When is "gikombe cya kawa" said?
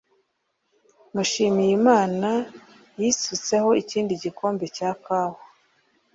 4.23-5.39